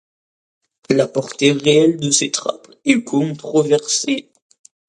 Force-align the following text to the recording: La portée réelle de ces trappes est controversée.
La 0.89 1.07
portée 1.07 1.51
réelle 1.51 1.97
de 1.99 2.09
ces 2.09 2.31
trappes 2.31 2.69
est 2.85 3.03
controversée. 3.03 4.31